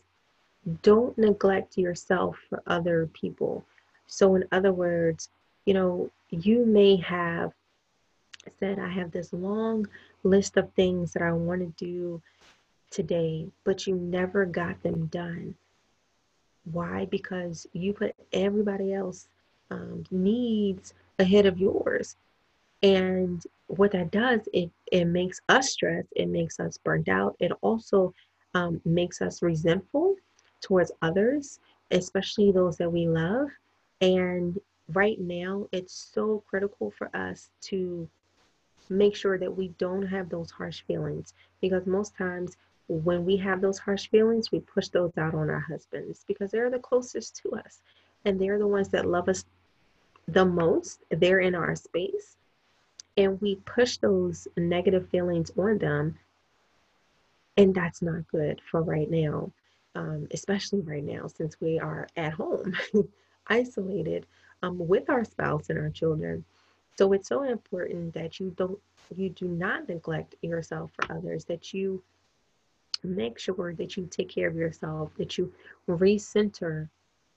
don't 0.83 1.17
neglect 1.17 1.77
yourself 1.77 2.37
for 2.49 2.61
other 2.67 3.09
people. 3.13 3.65
So, 4.07 4.35
in 4.35 4.45
other 4.51 4.71
words, 4.71 5.29
you 5.65 5.73
know, 5.73 6.11
you 6.29 6.65
may 6.65 6.97
have 6.97 7.51
said, 8.59 8.79
I 8.79 8.89
have 8.89 9.11
this 9.11 9.33
long 9.33 9.87
list 10.23 10.57
of 10.57 10.71
things 10.73 11.13
that 11.13 11.21
I 11.21 11.31
want 11.31 11.61
to 11.61 11.85
do 11.85 12.21
today, 12.91 13.47
but 13.63 13.87
you 13.87 13.95
never 13.95 14.45
got 14.45 14.81
them 14.83 15.07
done. 15.07 15.55
Why? 16.71 17.05
Because 17.05 17.67
you 17.73 17.93
put 17.93 18.15
everybody 18.33 18.93
else 18.93 19.27
um, 19.71 20.03
needs 20.11 20.93
ahead 21.19 21.45
of 21.45 21.59
yours. 21.59 22.15
And 22.83 23.43
what 23.67 23.91
that 23.91 24.11
does, 24.11 24.41
it, 24.53 24.69
it 24.91 25.05
makes 25.05 25.41
us 25.49 25.71
stressed, 25.71 26.09
it 26.15 26.27
makes 26.27 26.59
us 26.59 26.77
burnt 26.77 27.09
out, 27.09 27.35
it 27.39 27.51
also 27.61 28.13
um, 28.53 28.81
makes 28.85 29.21
us 29.21 29.41
resentful 29.41 30.15
towards 30.61 30.91
others, 31.01 31.59
especially 31.91 32.51
those 32.51 32.77
that 32.77 32.91
we 32.91 33.07
love. 33.07 33.49
And 34.01 34.59
right 34.93 35.19
now, 35.19 35.67
it's 35.71 35.93
so 36.13 36.43
critical 36.47 36.91
for 36.91 37.15
us 37.15 37.49
to 37.61 38.07
make 38.89 39.15
sure 39.15 39.37
that 39.37 39.55
we 39.55 39.69
don't 39.77 40.07
have 40.07 40.29
those 40.29 40.49
harsh 40.51 40.81
feelings 40.87 41.33
because 41.61 41.85
most 41.85 42.15
times 42.15 42.55
when 42.87 43.25
we 43.25 43.35
have 43.35 43.59
those 43.59 43.77
harsh 43.77 44.07
feelings, 44.09 44.51
we 44.51 44.61
push 44.61 44.87
those 44.87 45.11
out 45.17 45.33
on 45.33 45.49
our 45.49 45.59
husbands 45.59 46.23
because 46.27 46.51
they're 46.51 46.69
the 46.69 46.79
closest 46.79 47.35
to 47.35 47.51
us 47.51 47.81
and 48.23 48.39
they're 48.39 48.59
the 48.59 48.67
ones 48.67 48.87
that 48.89 49.05
love 49.05 49.27
us 49.27 49.45
the 50.27 50.45
most. 50.45 51.03
They're 51.09 51.41
in 51.41 51.55
our 51.55 51.75
space. 51.75 52.37
And 53.17 53.41
we 53.41 53.55
push 53.55 53.97
those 53.97 54.47
negative 54.55 55.09
feelings 55.09 55.51
on 55.57 55.79
them. 55.79 56.17
And 57.57 57.73
that's 57.73 58.01
not 58.01 58.27
good 58.27 58.61
for 58.69 58.83
right 58.83 59.09
now 59.09 59.51
um, 59.97 60.27
especially 60.31 60.81
right 60.81 61.03
now 61.03 61.27
since 61.27 61.59
we 61.59 61.79
are 61.79 62.07
at 62.15 62.33
home, 62.33 62.73
isolated 63.47 64.25
um, 64.63 64.87
with 64.87 65.09
our 65.09 65.23
spouse 65.23 65.69
and 65.69 65.79
our 65.79 65.89
children. 65.89 66.43
So 66.97 67.13
it's 67.13 67.29
so 67.29 67.43
important 67.43 68.13
that 68.13 68.39
you 68.39 68.53
don't, 68.57 68.79
you 69.15 69.29
do 69.29 69.47
not 69.47 69.87
neglect 69.87 70.35
yourself 70.41 70.91
for 70.93 71.15
others, 71.15 71.45
that 71.45 71.73
you 71.73 72.01
make 73.03 73.37
sure 73.37 73.73
that 73.73 73.95
you 73.95 74.07
take 74.09 74.29
care 74.29 74.47
of 74.47 74.55
yourself, 74.55 75.11
that 75.17 75.37
you 75.37 75.53
recenter 75.87 76.89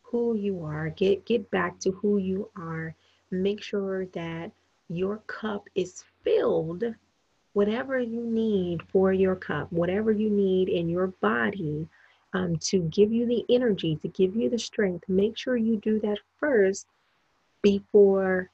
who 0.03 0.35
you 0.35 0.65
are, 0.65 0.89
get 0.91 1.25
get 1.25 1.51
back 1.51 1.79
to 1.81 1.91
who 1.93 2.19
you 2.19 2.51
are, 2.57 2.95
make 3.31 3.63
sure 3.63 4.07
that 4.07 4.51
your 4.89 5.19
cup 5.27 5.69
is 5.75 6.03
filled 6.25 6.85
whatever 7.53 7.99
you 7.99 8.23
need 8.23 8.83
for 8.89 9.13
your 9.13 9.35
cup, 9.35 9.71
whatever 9.73 10.13
you 10.13 10.31
need 10.31 10.69
in 10.69 10.89
your 10.89 11.09
body 11.09 11.89
um, 12.33 12.57
to 12.59 12.83
give 12.85 13.13
you 13.13 13.27
the 13.27 13.45
energy, 13.49 13.97
to 13.97 14.09
give 14.09 14.37
you 14.37 14.49
the 14.49 14.59
strength, 14.59 15.09
make 15.09 15.37
sure 15.37 15.57
you 15.57 15.77
do 15.77 15.99
that 16.01 16.19
first 16.39 16.87
before 17.63 18.51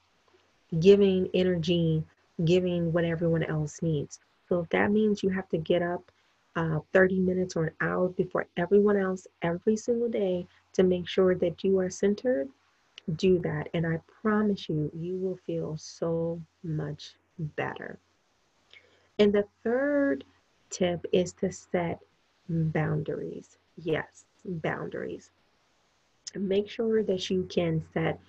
giving 0.79 1.29
energy, 1.33 2.03
giving 2.43 2.91
what 2.91 3.05
everyone 3.05 3.43
else 3.43 3.81
needs. 3.81 4.19
So 4.47 4.59
if 4.61 4.69
that 4.69 4.91
means 4.91 5.23
you 5.23 5.29
have 5.29 5.49
to 5.49 5.57
get 5.57 5.81
up 5.81 6.11
uh, 6.55 6.79
30 6.93 7.19
minutes 7.19 7.55
or 7.55 7.65
an 7.67 7.73
hour 7.81 8.09
before 8.09 8.47
everyone 8.57 8.97
else 8.97 9.27
every 9.41 9.75
single 9.75 10.09
day 10.09 10.47
to 10.73 10.83
make 10.83 11.07
sure 11.07 11.35
that 11.35 11.63
you 11.63 11.79
are 11.79 11.89
centered, 11.89 12.49
do 13.15 13.39
that. 13.39 13.69
And 13.73 13.85
I 13.85 13.99
promise 14.21 14.69
you, 14.69 14.91
you 14.93 15.17
will 15.17 15.37
feel 15.45 15.77
so 15.77 16.41
much 16.63 17.15
better. 17.37 17.99
And 19.19 19.33
the 19.33 19.45
third 19.63 20.23
tip 20.69 21.05
is 21.11 21.33
to 21.33 21.51
set 21.51 21.99
boundaries. 22.49 23.57
Yes, 23.77 24.25
boundaries. 24.45 25.31
Make 26.35 26.69
sure 26.69 27.03
that 27.03 27.29
you 27.29 27.43
can 27.43 27.83
set 27.93 28.19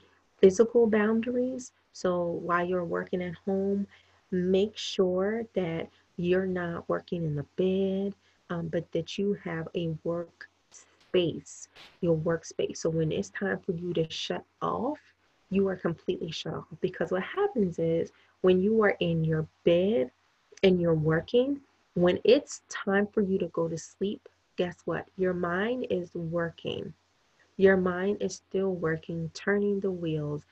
physical 0.40 0.87
boundaries. 0.87 1.73
So 1.92 2.25
while 2.25 2.64
you're 2.64 2.85
working 2.85 3.23
at 3.23 3.35
home, 3.45 3.87
make 4.30 4.76
sure 4.76 5.45
that 5.54 5.88
you're 6.16 6.47
not 6.47 6.88
working 6.88 7.25
in 7.25 7.35
the 7.37 7.47
bed, 7.57 8.14
um, 8.50 8.68
but 8.68 8.90
that 8.92 9.18
you 9.18 9.38
have 9.45 9.68
a 9.75 9.88
work 10.04 10.49
space, 10.71 11.68
your 12.00 12.16
workspace. 12.16 12.78
So 12.78 12.90
when 12.90 13.12
it's 13.12 13.30
time 13.30 13.59
for 13.59 13.73
you 13.73 13.92
to 13.95 14.11
shut 14.11 14.45
off, 14.61 14.99
you 15.50 15.66
are 15.68 15.76
completely 15.76 16.30
shut 16.30 16.54
off. 16.54 16.66
Because 16.80 17.11
what 17.11 17.23
happens 17.23 17.78
is 17.78 18.11
when 18.42 18.61
you 18.61 18.83
are 18.83 18.97
in 19.00 19.25
your 19.25 19.47
bed 19.64 20.11
and 20.62 20.80
you're 20.80 20.95
working, 20.95 21.61
when 21.95 22.21
it's 22.25 22.62
time 22.68 23.07
for 23.07 23.23
you 23.23 23.38
to 23.38 23.47
go 23.49 23.68
to 23.68 23.78
sleep, 23.78 24.28
guess 24.57 24.76
what? 24.85 25.07
Your 25.16 25.35
mind 25.35 25.87
is 25.90 26.14
working. 26.14 26.92
Your 27.59 27.77
mind 27.77 28.19
is 28.21 28.37
still 28.37 28.73
working, 28.75 29.31
turning 29.35 29.81
the 29.81 29.91
wheels, 29.91 30.45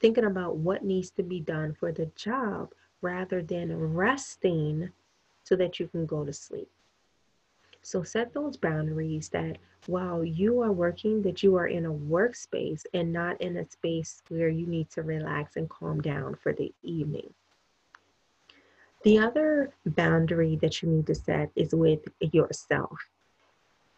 thinking 0.00 0.24
about 0.24 0.56
what 0.56 0.82
needs 0.82 1.10
to 1.10 1.22
be 1.22 1.38
done 1.38 1.74
for 1.74 1.92
the 1.92 2.06
job 2.16 2.72
rather 3.02 3.42
than 3.42 3.94
resting 3.94 4.90
so 5.44 5.54
that 5.54 5.78
you 5.78 5.86
can 5.86 6.06
go 6.06 6.24
to 6.24 6.32
sleep. 6.32 6.70
So 7.82 8.02
set 8.02 8.32
those 8.32 8.56
boundaries 8.56 9.28
that 9.28 9.58
while 9.86 10.24
you 10.24 10.62
are 10.62 10.72
working, 10.72 11.22
that 11.22 11.42
you 11.42 11.56
are 11.56 11.68
in 11.68 11.84
a 11.84 11.92
workspace 11.92 12.84
and 12.94 13.12
not 13.12 13.40
in 13.40 13.58
a 13.58 13.70
space 13.70 14.22
where 14.28 14.48
you 14.48 14.66
need 14.66 14.90
to 14.90 15.02
relax 15.02 15.56
and 15.56 15.68
calm 15.68 16.00
down 16.00 16.34
for 16.34 16.54
the 16.54 16.72
evening. 16.82 17.32
The 19.04 19.18
other 19.18 19.72
boundary 19.84 20.56
that 20.62 20.82
you 20.82 20.88
need 20.88 21.06
to 21.06 21.14
set 21.14 21.50
is 21.54 21.74
with 21.74 22.00
yourself 22.20 22.98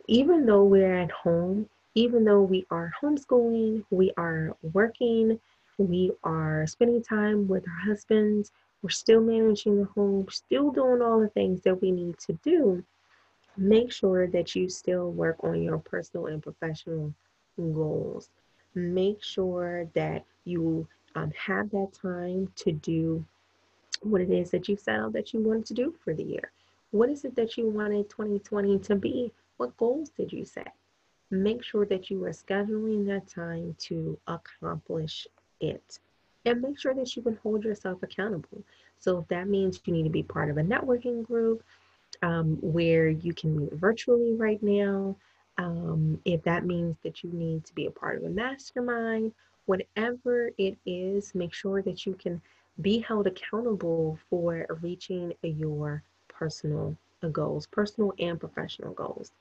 even 0.08 0.46
though 0.46 0.64
we're 0.64 0.98
at 0.98 1.10
home, 1.10 1.68
even 1.98 2.22
though 2.22 2.42
we 2.42 2.64
are 2.70 2.92
homeschooling, 3.02 3.84
we 3.90 4.12
are 4.16 4.56
working, 4.72 5.40
we 5.78 6.12
are 6.22 6.64
spending 6.68 7.02
time 7.02 7.48
with 7.48 7.64
our 7.66 7.90
husbands, 7.92 8.52
we're 8.82 8.90
still 8.90 9.20
managing 9.20 9.78
the 9.78 9.84
home, 9.96 10.24
still 10.30 10.70
doing 10.70 11.02
all 11.02 11.18
the 11.18 11.28
things 11.30 11.60
that 11.62 11.82
we 11.82 11.90
need 11.90 12.16
to 12.20 12.34
do, 12.44 12.84
make 13.56 13.90
sure 13.90 14.28
that 14.28 14.54
you 14.54 14.68
still 14.68 15.10
work 15.10 15.38
on 15.42 15.60
your 15.60 15.78
personal 15.78 16.26
and 16.26 16.40
professional 16.40 17.12
goals. 17.56 18.30
Make 18.76 19.20
sure 19.20 19.88
that 19.94 20.24
you 20.44 20.86
um, 21.16 21.32
have 21.32 21.68
that 21.70 21.92
time 22.00 22.52
to 22.58 22.70
do 22.70 23.24
what 24.02 24.20
it 24.20 24.30
is 24.30 24.52
that 24.52 24.68
you 24.68 24.76
set 24.76 25.00
out 25.00 25.14
that 25.14 25.32
you 25.32 25.40
wanted 25.40 25.66
to 25.66 25.74
do 25.74 25.92
for 26.04 26.14
the 26.14 26.22
year. 26.22 26.52
What 26.92 27.10
is 27.10 27.24
it 27.24 27.34
that 27.34 27.56
you 27.56 27.68
wanted 27.68 28.08
2020 28.08 28.78
to 28.78 28.94
be? 28.94 29.32
What 29.56 29.76
goals 29.76 30.10
did 30.10 30.32
you 30.32 30.44
set? 30.44 30.77
Make 31.30 31.62
sure 31.62 31.84
that 31.86 32.10
you 32.10 32.24
are 32.24 32.30
scheduling 32.30 33.06
that 33.06 33.28
time 33.28 33.76
to 33.80 34.18
accomplish 34.26 35.26
it. 35.60 35.98
And 36.44 36.62
make 36.62 36.78
sure 36.78 36.94
that 36.94 37.14
you 37.14 37.22
can 37.22 37.36
hold 37.42 37.64
yourself 37.64 38.02
accountable. 38.02 38.62
So 38.98 39.18
if 39.18 39.28
that 39.28 39.48
means 39.48 39.80
you 39.84 39.92
need 39.92 40.04
to 40.04 40.10
be 40.10 40.22
part 40.22 40.50
of 40.50 40.56
a 40.56 40.62
networking 40.62 41.26
group 41.26 41.62
um, 42.22 42.56
where 42.62 43.08
you 43.08 43.34
can 43.34 43.56
meet 43.56 43.72
virtually 43.74 44.34
right 44.34 44.62
now, 44.62 45.16
um, 45.58 46.20
if 46.24 46.42
that 46.44 46.64
means 46.64 46.96
that 47.02 47.22
you 47.22 47.30
need 47.32 47.64
to 47.66 47.74
be 47.74 47.86
a 47.86 47.90
part 47.90 48.16
of 48.16 48.24
a 48.24 48.30
mastermind, 48.30 49.32
whatever 49.66 50.50
it 50.56 50.78
is, 50.86 51.34
make 51.34 51.52
sure 51.52 51.82
that 51.82 52.06
you 52.06 52.14
can 52.14 52.40
be 52.80 53.00
held 53.00 53.26
accountable 53.26 54.18
for 54.30 54.66
reaching 54.80 55.34
your 55.42 56.02
personal 56.28 56.96
goals, 57.32 57.66
personal 57.66 58.14
and 58.18 58.38
professional 58.38 58.92
goals. 58.94 59.32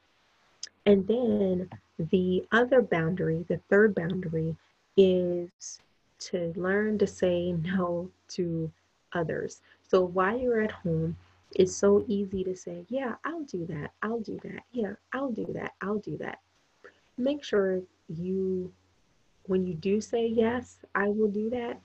And 0.87 1.05
then 1.05 1.69
the 1.99 2.47
other 2.53 2.81
boundary, 2.81 3.43
the 3.49 3.59
third 3.69 3.93
boundary, 3.93 4.55
is 4.95 5.81
to 6.19 6.53
learn 6.55 6.97
to 6.99 7.05
say 7.05 7.51
no 7.51 8.09
to 8.29 8.71
others. 9.11 9.61
So 9.85 10.05
while 10.05 10.39
you're 10.39 10.61
at 10.61 10.71
home, 10.71 11.17
it's 11.53 11.75
so 11.75 12.05
easy 12.07 12.41
to 12.45 12.55
say, 12.55 12.85
Yeah, 12.87 13.15
I'll 13.25 13.43
do 13.43 13.65
that. 13.65 13.91
I'll 14.01 14.21
do 14.21 14.39
that. 14.43 14.63
Yeah, 14.71 14.93
I'll 15.11 15.31
do 15.31 15.45
that. 15.55 15.73
I'll 15.81 15.99
do 15.99 16.15
that. 16.19 16.39
Make 17.17 17.43
sure 17.43 17.81
you, 18.07 18.71
when 19.47 19.67
you 19.67 19.73
do 19.73 19.99
say, 19.99 20.25
Yes, 20.25 20.77
I 20.95 21.09
will 21.09 21.27
do 21.27 21.49
that, 21.49 21.81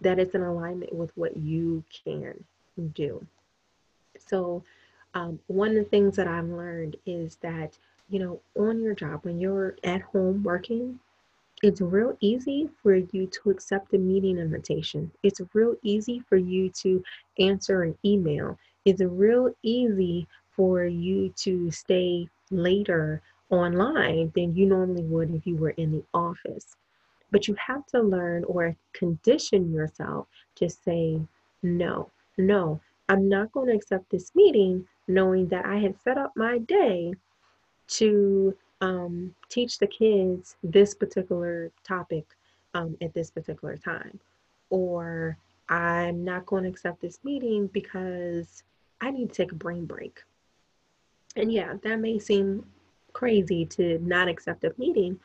that 0.00 0.20
it's 0.20 0.36
in 0.36 0.42
alignment 0.42 0.94
with 0.94 1.10
what 1.16 1.36
you 1.36 1.82
can 2.04 2.44
do. 2.94 3.26
So, 4.24 4.62
um, 5.14 5.40
one 5.48 5.70
of 5.70 5.76
the 5.76 5.84
things 5.84 6.14
that 6.16 6.28
I've 6.28 6.48
learned 6.48 6.96
is 7.04 7.34
that, 7.42 7.76
you 8.14 8.20
know, 8.20 8.40
on 8.56 8.80
your 8.80 8.94
job, 8.94 9.24
when 9.24 9.40
you're 9.40 9.74
at 9.82 10.00
home 10.00 10.44
working, 10.44 11.00
it's 11.64 11.80
real 11.80 12.16
easy 12.20 12.70
for 12.80 12.94
you 12.94 13.26
to 13.26 13.50
accept 13.50 13.92
a 13.92 13.98
meeting 13.98 14.38
invitation. 14.38 15.10
It's 15.24 15.40
real 15.52 15.74
easy 15.82 16.20
for 16.28 16.36
you 16.36 16.70
to 16.82 17.02
answer 17.40 17.82
an 17.82 17.98
email. 18.04 18.56
It's 18.84 19.02
real 19.02 19.52
easy 19.64 20.28
for 20.52 20.84
you 20.84 21.30
to 21.38 21.72
stay 21.72 22.28
later 22.52 23.20
online 23.50 24.30
than 24.36 24.54
you 24.54 24.66
normally 24.66 25.02
would 25.02 25.34
if 25.34 25.44
you 25.44 25.56
were 25.56 25.70
in 25.70 25.90
the 25.90 26.04
office. 26.14 26.76
But 27.32 27.48
you 27.48 27.56
have 27.66 27.84
to 27.86 28.00
learn 28.00 28.44
or 28.44 28.76
condition 28.92 29.72
yourself 29.72 30.28
to 30.54 30.70
say, 30.70 31.20
no, 31.64 32.12
no, 32.38 32.80
I'm 33.08 33.28
not 33.28 33.50
going 33.50 33.70
to 33.70 33.74
accept 33.74 34.10
this 34.10 34.36
meeting 34.36 34.86
knowing 35.08 35.48
that 35.48 35.66
I 35.66 35.78
had 35.78 36.00
set 36.00 36.16
up 36.16 36.32
my 36.36 36.58
day 36.58 37.14
to 37.86 38.56
um, 38.80 39.34
teach 39.48 39.78
the 39.78 39.86
kids 39.86 40.56
this 40.62 40.94
particular 40.94 41.70
topic 41.84 42.24
um, 42.74 42.96
at 43.00 43.14
this 43.14 43.30
particular 43.30 43.76
time. 43.76 44.18
Or 44.70 45.36
I'm 45.68 46.24
not 46.24 46.46
going 46.46 46.64
to 46.64 46.70
accept 46.70 47.00
this 47.00 47.20
meeting 47.24 47.68
because 47.68 48.62
I 49.00 49.10
need 49.10 49.30
to 49.30 49.34
take 49.34 49.52
a 49.52 49.56
brain 49.56 49.86
break. 49.86 50.22
And 51.36 51.52
yeah, 51.52 51.74
that 51.82 52.00
may 52.00 52.18
seem 52.18 52.64
crazy 53.12 53.64
to 53.66 53.98
not 54.00 54.28
accept 54.28 54.64
a 54.64 54.74
meeting, 54.76 55.18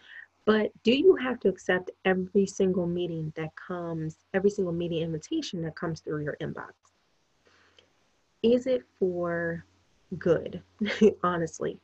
but 0.46 0.72
do 0.84 0.92
you 0.92 1.16
have 1.16 1.39
to 1.42 1.50
accept 1.50 1.92
every 2.06 2.46
single 2.46 2.88
meeting 2.88 3.32
that 3.36 3.56
comes, 3.56 4.18
every 4.34 4.50
single 4.50 4.74
meeting 4.74 5.01
invitation 5.01 5.62
that 5.64 5.75
comes 5.75 6.00
through 6.00 6.24
your 6.24 6.38
inbox? 6.42 6.72
Is 8.42 8.68
it 8.68 8.83
for 8.98 9.66
good, 10.18 10.62
honestly? 11.24 11.77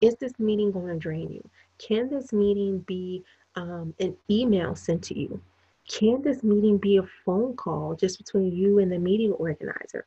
Is 0.00 0.16
this 0.16 0.38
meeting 0.38 0.72
going 0.72 0.88
to 0.88 0.98
drain 0.98 1.30
you? 1.30 1.48
Can 1.78 2.08
this 2.08 2.32
meeting 2.32 2.78
be 2.80 3.22
um, 3.56 3.94
an 4.00 4.16
email 4.30 4.74
sent 4.74 5.02
to 5.04 5.18
you? 5.18 5.40
Can 5.88 6.22
this 6.22 6.42
meeting 6.42 6.78
be 6.78 6.96
a 6.96 7.02
phone 7.24 7.54
call 7.56 7.94
just 7.94 8.18
between 8.18 8.52
you 8.52 8.78
and 8.78 8.90
the 8.90 8.98
meeting 8.98 9.32
organizer? 9.32 10.06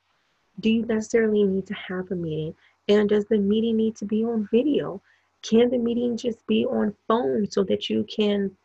Do 0.60 0.72
you 0.72 0.86
necessarily 0.86 1.44
need 1.44 1.68
to 1.68 1.74
have 1.74 2.12
a 2.12 2.16
meeting? 2.16 2.56
And 2.88 3.10
does 3.10 3.26
the 3.26 3.38
meeting 3.38 3.78
need 3.78 3.96
to 3.98 4.06
be 4.06 4.24
on 4.24 4.48
video? 4.52 5.02
Can 5.42 5.70
the 5.70 5.78
meeting 5.78 6.16
just 6.18 6.46
be 6.48 6.66
on 6.66 6.96
phone 7.08 7.50
so 7.50 7.64
that 7.66 7.90
you 7.90 8.04
can 8.06 8.56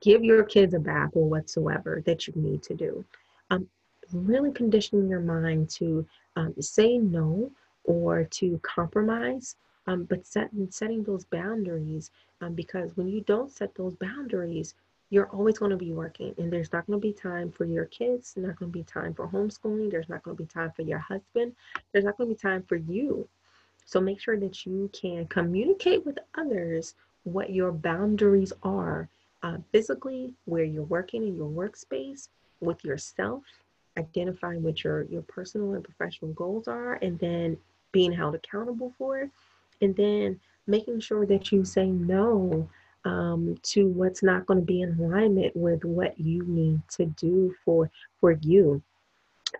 give 0.00 0.22
your 0.22 0.44
kids 0.44 0.74
a 0.74 0.78
bath 0.78 1.10
or 1.14 1.28
whatsoever 1.28 2.02
that 2.06 2.26
you 2.26 2.34
need 2.36 2.62
to 2.62 2.74
do? 2.74 3.04
Um, 3.50 3.66
really 4.12 4.52
conditioning 4.52 5.08
your 5.08 5.20
mind 5.20 5.70
to 5.70 6.06
um, 6.36 6.54
say 6.60 6.98
no 6.98 7.50
or 7.84 8.24
to 8.24 8.60
compromise 8.62 9.56
um, 9.86 10.04
but 10.04 10.26
set, 10.26 10.50
setting 10.70 11.02
those 11.02 11.24
boundaries 11.24 12.10
um, 12.40 12.54
because 12.54 12.90
when 12.96 13.08
you 13.08 13.20
don't 13.22 13.50
set 13.50 13.74
those 13.74 13.94
boundaries 13.94 14.74
you're 15.10 15.28
always 15.28 15.58
going 15.58 15.70
to 15.70 15.76
be 15.76 15.92
working 15.92 16.34
and 16.38 16.52
there's 16.52 16.72
not 16.72 16.86
going 16.86 17.00
to 17.00 17.06
be 17.06 17.12
time 17.12 17.50
for 17.50 17.64
your 17.64 17.84
kids 17.86 18.34
not 18.36 18.56
going 18.56 18.72
to 18.72 18.78
be 18.78 18.84
time 18.84 19.14
for 19.14 19.28
homeschooling 19.28 19.90
there's 19.90 20.08
not 20.08 20.22
going 20.22 20.36
to 20.36 20.42
be 20.42 20.48
time 20.48 20.72
for 20.74 20.82
your 20.82 20.98
husband 20.98 21.54
there's 21.92 22.04
not 22.04 22.16
going 22.16 22.28
to 22.28 22.34
be 22.34 22.40
time 22.40 22.62
for 22.62 22.76
you. 22.76 23.26
So 23.86 24.00
make 24.00 24.20
sure 24.20 24.38
that 24.38 24.66
you 24.66 24.90
can 24.92 25.26
communicate 25.26 26.04
with 26.04 26.18
others 26.36 26.94
what 27.24 27.50
your 27.50 27.72
boundaries 27.72 28.52
are 28.62 29.08
uh, 29.42 29.58
physically 29.72 30.32
where 30.46 30.64
you're 30.64 30.84
working 30.84 31.22
in 31.26 31.36
your 31.36 31.48
workspace 31.48 32.28
with 32.60 32.84
yourself 32.84 33.42
identifying 33.96 34.62
what 34.62 34.82
your 34.82 35.02
your 35.04 35.22
personal 35.22 35.74
and 35.74 35.84
professional 35.84 36.32
goals 36.32 36.66
are 36.66 36.94
and 36.94 37.18
then 37.18 37.56
being 37.92 38.10
held 38.10 38.34
accountable 38.34 38.92
for 38.98 39.20
it 39.20 39.30
and 39.80 39.94
then 39.96 40.40
making 40.66 41.00
sure 41.00 41.26
that 41.26 41.52
you 41.52 41.64
say 41.64 41.86
no 41.86 42.68
um, 43.04 43.56
to 43.62 43.86
what's 43.88 44.22
not 44.22 44.46
going 44.46 44.60
to 44.60 44.66
be 44.66 44.80
in 44.80 44.98
alignment 44.98 45.54
with 45.54 45.84
what 45.84 46.18
you 46.18 46.42
need 46.46 46.80
to 46.88 47.06
do 47.06 47.54
for 47.64 47.90
for 48.20 48.32
you 48.32 48.82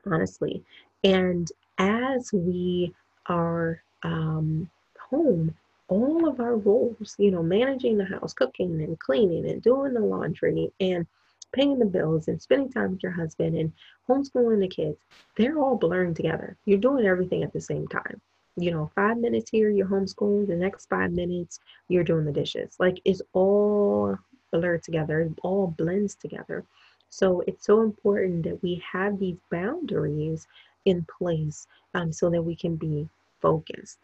honestly. 0.07 0.63
And 1.03 1.51
as 1.79 2.33
we 2.33 2.95
are 3.27 3.83
um, 4.03 4.71
home 4.99 5.55
all 5.89 6.27
of 6.27 6.41
our 6.41 6.57
roles 6.57 7.15
you 7.19 7.31
know 7.31 7.43
managing 7.43 7.99
the 7.99 8.05
house 8.07 8.33
cooking 8.33 8.81
and 8.81 8.99
cleaning 8.99 9.47
and 9.49 9.61
doing 9.63 9.93
the 9.93 10.01
laundry 10.01 10.73
and 10.81 11.07
paying 11.53 11.79
the 11.79 11.85
bills 11.85 12.27
and 12.29 12.41
spending 12.41 12.73
time 12.73 12.93
with 12.93 13.03
your 13.03 13.13
husband 13.13 13.55
and 13.57 13.71
homeschooling 14.09 14.61
the 14.61 14.69
kids 14.69 14.97
they're 15.37 15.59
all 15.59 15.77
blurring 15.77 16.15
together. 16.15 16.57
You're 16.65 16.79
doing 16.79 17.07
everything 17.07 17.43
at 17.43 17.53
the 17.53 17.61
same 17.61 17.87
time 17.89 18.21
you 18.57 18.71
know, 18.71 18.91
five 18.95 19.19
minutes 19.19 19.51
here, 19.51 19.71
you're 19.71 19.87
homeschooling, 19.87 20.47
the 20.47 20.57
next 20.57 20.89
five 20.89 21.13
minutes, 21.13 21.61
you're 21.89 22.05
doing 22.05 22.25
the 22.25 22.33
dishes. 22.33 22.77
Like 22.79 23.01
it's 23.05 23.23
all 23.33 24.17
blurred 24.53 24.83
together, 24.83 25.21
it 25.21 25.33
all 25.43 25.69
blends 25.77 26.15
together. 26.15 26.65
So 27.11 27.43
it's 27.47 27.67
so 27.67 27.83
important 27.83 28.45
that 28.45 28.63
we 28.63 28.83
have 28.91 29.19
these 29.19 29.37
boundaries 29.51 30.47
in 30.85 31.07
place 31.19 31.67
um, 31.95 32.13
so 32.13 32.31
that 32.31 32.43
we 32.43 32.57
can 32.57 32.77
be 32.77 33.09
focused. 33.41 33.99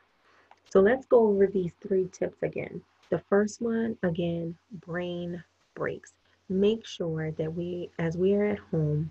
So 0.70 0.80
let's 0.80 1.06
go 1.06 1.28
over 1.28 1.46
these 1.46 1.72
three 1.80 2.08
tips 2.12 2.42
again. 2.42 2.82
The 3.10 3.18
first 3.18 3.60
one, 3.60 3.96
again, 4.02 4.56
brain 4.86 5.42
breaks. 5.74 6.12
Make 6.48 6.86
sure 6.86 7.32
that 7.32 7.52
we, 7.52 7.90
as 7.98 8.16
we 8.16 8.34
are 8.34 8.44
at 8.46 8.58
home, 8.58 9.10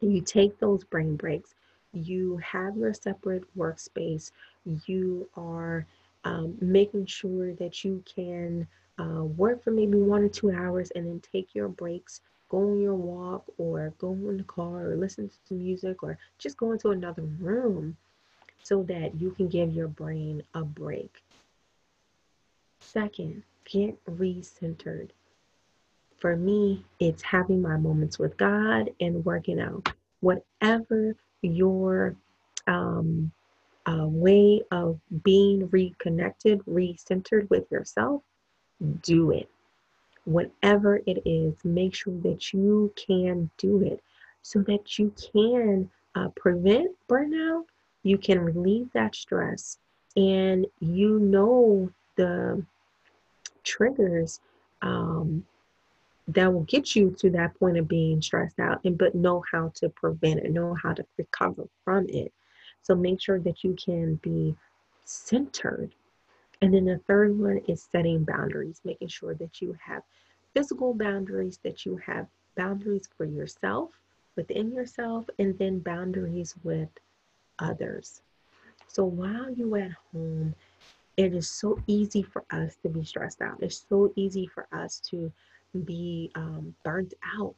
you 0.00 0.20
take 0.20 0.58
those 0.58 0.84
brain 0.84 1.16
breaks 1.16 1.54
you 1.92 2.36
have 2.38 2.76
your 2.76 2.94
separate 2.94 3.44
workspace, 3.56 4.30
you 4.86 5.28
are 5.36 5.86
um, 6.24 6.56
making 6.60 7.06
sure 7.06 7.54
that 7.54 7.84
you 7.84 8.02
can 8.04 8.66
uh, 8.98 9.24
work 9.24 9.62
for 9.62 9.70
maybe 9.70 9.98
one 9.98 10.22
or 10.22 10.28
two 10.28 10.50
hours 10.50 10.90
and 10.94 11.06
then 11.06 11.20
take 11.32 11.54
your 11.54 11.68
breaks, 11.68 12.20
go 12.48 12.58
on 12.58 12.80
your 12.80 12.94
walk 12.94 13.44
or 13.58 13.92
go 13.98 14.12
in 14.12 14.36
the 14.38 14.44
car 14.44 14.90
or 14.90 14.96
listen 14.96 15.28
to 15.28 15.34
some 15.44 15.58
music 15.58 16.02
or 16.02 16.18
just 16.38 16.56
go 16.56 16.72
into 16.72 16.90
another 16.90 17.22
room 17.40 17.96
so 18.62 18.82
that 18.82 19.18
you 19.20 19.30
can 19.30 19.48
give 19.48 19.72
your 19.72 19.88
brain 19.88 20.42
a 20.54 20.62
break. 20.62 21.22
Second, 22.80 23.42
get 23.64 24.04
recentered. 24.06 25.10
For 26.18 26.36
me, 26.36 26.84
it's 26.98 27.22
having 27.22 27.62
my 27.62 27.76
moments 27.76 28.18
with 28.18 28.36
God 28.36 28.90
and 29.00 29.24
working 29.24 29.60
out. 29.60 29.92
Whatever 30.20 31.14
your 31.42 32.14
um, 32.66 33.32
uh, 33.86 34.06
way 34.06 34.62
of 34.70 34.98
being 35.22 35.68
reconnected, 35.70 36.60
recentered 36.66 37.48
with 37.50 37.70
yourself, 37.70 38.22
do 39.02 39.30
it. 39.30 39.48
Whatever 40.24 41.00
it 41.06 41.22
is, 41.24 41.54
make 41.64 41.94
sure 41.94 42.18
that 42.20 42.52
you 42.52 42.92
can 42.96 43.50
do 43.56 43.82
it 43.82 44.02
so 44.42 44.60
that 44.62 44.98
you 44.98 45.12
can 45.32 45.88
uh, 46.14 46.28
prevent 46.36 46.94
burnout, 47.08 47.64
you 48.02 48.18
can 48.18 48.40
relieve 48.40 48.90
that 48.92 49.14
stress, 49.14 49.78
and 50.16 50.66
you 50.80 51.18
know 51.18 51.90
the 52.16 52.62
triggers 53.62 54.40
um, 54.82 55.44
that 56.28 56.52
will 56.52 56.64
get 56.64 56.94
you 56.94 57.14
to 57.18 57.30
that 57.30 57.58
point 57.58 57.78
of 57.78 57.88
being 57.88 58.20
stressed 58.20 58.60
out 58.60 58.80
and 58.84 58.98
but 58.98 59.14
know 59.14 59.42
how 59.50 59.72
to 59.74 59.88
prevent 59.88 60.40
it 60.40 60.52
know 60.52 60.76
how 60.82 60.92
to 60.92 61.04
recover 61.16 61.66
from 61.84 62.06
it. 62.08 62.32
So 62.82 62.94
make 62.94 63.20
sure 63.20 63.40
that 63.40 63.64
you 63.64 63.74
can 63.82 64.16
be 64.16 64.54
centered. 65.04 65.94
And 66.60 66.74
then 66.74 66.84
the 66.84 66.98
third 67.06 67.38
one 67.38 67.58
is 67.68 67.88
setting 67.90 68.24
boundaries 68.24 68.80
making 68.84 69.08
sure 69.08 69.34
that 69.34 69.60
you 69.62 69.76
have 69.84 70.02
physical 70.54 70.92
boundaries 70.92 71.58
that 71.64 71.86
you 71.86 71.96
have 71.96 72.26
boundaries 72.56 73.08
for 73.16 73.24
yourself 73.24 73.90
within 74.36 74.72
yourself 74.72 75.28
and 75.38 75.58
then 75.58 75.78
boundaries 75.78 76.54
with 76.62 76.88
others. 77.58 78.22
So 78.86 79.04
while 79.04 79.50
you're 79.50 79.78
at 79.78 79.92
home 80.12 80.54
it 81.16 81.34
is 81.34 81.48
so 81.48 81.82
easy 81.88 82.22
for 82.22 82.44
us 82.52 82.76
to 82.82 82.88
be 82.88 83.04
stressed 83.04 83.42
out. 83.42 83.58
It's 83.60 83.84
so 83.88 84.12
easy 84.14 84.46
for 84.46 84.68
us 84.72 85.00
to 85.10 85.32
be 85.84 86.30
um, 86.34 86.74
burnt 86.82 87.14
out. 87.38 87.54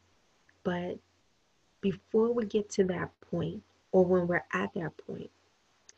But 0.64 0.98
before 1.80 2.32
we 2.32 2.44
get 2.44 2.68
to 2.70 2.84
that 2.84 3.10
point, 3.30 3.62
or 3.92 4.04
when 4.04 4.26
we're 4.26 4.44
at 4.52 4.72
that 4.74 4.92
point, 5.06 5.30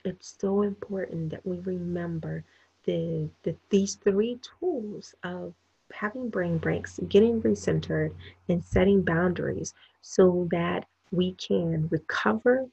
it's 0.05 0.37
so 0.41 0.63
important 0.63 1.31
that 1.31 1.45
we 1.47 1.59
remember 1.61 2.45
the, 2.85 3.29
the 3.43 3.55
these 3.71 3.95
three 3.95 4.41
tools 4.61 5.15
of 5.23 5.55
having 5.93 6.29
brain 6.29 6.59
breaks, 6.59 6.99
getting 7.09 7.41
recentered, 7.43 8.15
and 8.49 8.65
setting 8.65 9.03
boundaries 9.03 9.75
so 10.01 10.49
that 10.51 10.87
we 11.11 11.33
can 11.33 11.89
recover 11.91 12.67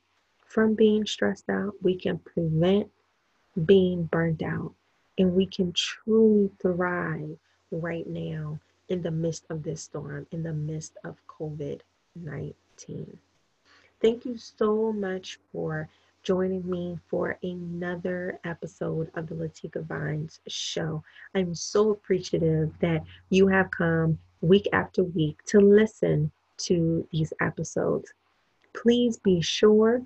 from 0.46 0.74
being 0.74 1.06
stressed 1.06 1.50
out, 1.50 1.74
we 1.82 1.96
can 1.96 2.18
prevent 2.20 2.90
being 3.66 4.04
burnt 4.06 4.42
out, 4.42 4.74
and 5.18 5.34
we 5.36 5.46
can 5.46 5.72
truly 5.74 6.50
thrive 6.62 7.38
right 7.72 8.08
now 8.08 8.60
in 8.90 9.02
the 9.02 9.12
midst 9.12 9.46
of 9.50 9.64
this 9.64 9.84
storm, 9.84 10.28
in 10.32 10.44
the 10.44 10.54
midst 10.54 10.98
of 11.04 11.16
COVID 11.28 11.82
19. 12.16 13.18
Thank 14.02 14.26
you 14.26 14.38
so 14.38 14.92
much 14.92 15.40
for 15.52 15.88
joining 16.24 16.70
me 16.70 16.98
for 17.08 17.38
another 17.44 18.40
episode 18.44 19.10
of 19.16 19.28
the 19.28 19.36
Latika 19.36 19.84
Vines 19.86 20.42
show. 20.48 21.04
I'm 21.34 21.56
so 21.56 21.92
appreciative 21.92 22.74
that 22.80 23.04
you 23.30 23.48
have 23.48 23.72
come 23.72 24.18
week 24.42 24.68
after 24.74 25.04
week 25.04 25.44
to 25.46 25.60
listen 25.60 26.32
to 26.58 27.08
these 27.12 27.34
episodes. 27.42 28.14
Please 28.74 29.18
be 29.18 29.42
sure 29.42 30.02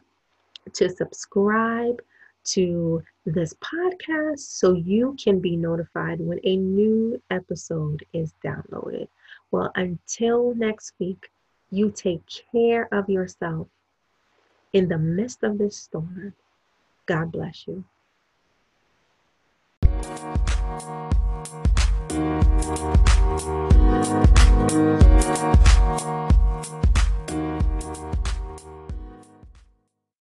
to 0.74 0.90
subscribe 0.90 2.02
to 2.46 3.04
this 3.26 3.54
podcast 3.56 4.40
so 4.40 4.74
you 4.74 5.16
can 5.22 5.40
be 5.40 5.56
notified 5.56 6.20
when 6.20 6.40
a 6.44 6.58
new 6.58 7.22
episode 7.30 8.06
is 8.14 8.34
downloaded. 8.44 9.08
Well, 9.52 9.72
until 9.76 10.54
next 10.56 10.94
week, 11.00 11.30
you 11.72 11.92
take 11.92 12.22
care 12.52 12.88
of 12.94 13.10
yourself 13.10 13.68
in 14.74 14.88
the 14.88 14.98
midst 14.98 15.44
of 15.44 15.58
this 15.58 15.78
storm. 15.78 16.34
God 17.06 17.32
bless 17.32 17.68
you. 17.68 17.86